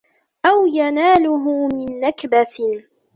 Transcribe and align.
أَوْ 0.45 0.65
يَنَالُهُ 0.65 1.67
مِنْ 1.67 1.99
نَكْبَةٍ 1.99 2.83